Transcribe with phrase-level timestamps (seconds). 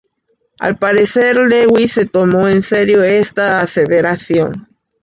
[0.57, 4.67] Al parecer Lewis se tomó en serio esta aseveración.